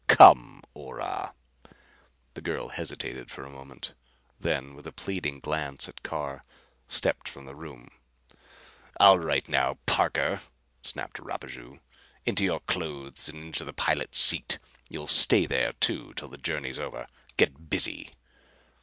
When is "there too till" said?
15.45-16.29